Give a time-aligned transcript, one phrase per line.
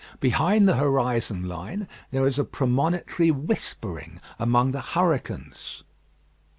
[0.19, 5.83] Behind the horizon line there is a premonitory whispering among the hurricanes.